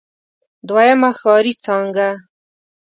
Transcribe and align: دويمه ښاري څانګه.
دويمه 0.67 1.09
ښاري 1.19 1.53
څانګه. 1.63 2.09